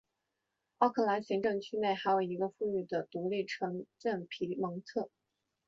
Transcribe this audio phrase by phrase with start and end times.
[0.79, 5.11] 奥克兰行政区内还有一个富裕的独立城镇皮蒙特。